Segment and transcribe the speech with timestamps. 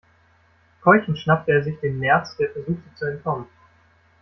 [0.81, 3.45] Keuchend schnappte er sich den Nerz, der versuchte zu entkommen.